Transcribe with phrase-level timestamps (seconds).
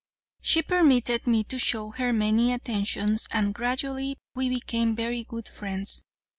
[0.41, 6.01] She permitted me to show her many attentions and gradually we became very good friends.